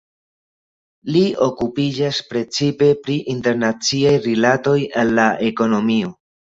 Li 1.15 1.21
okupiĝas 1.49 2.23
precipe 2.33 2.89
pri 3.05 3.21
internaciaj 3.37 4.19
rilatoj 4.27 4.79
en 5.05 5.17
la 5.23 5.33
ekonomio. 5.55 6.17